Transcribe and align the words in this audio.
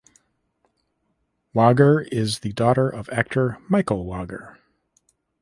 Wager 1.53 2.01
is 2.11 2.39
the 2.39 2.53
daughter 2.53 2.89
of 2.89 3.07
actor 3.11 3.59
Michael 3.69 4.03
Wager. 4.03 4.57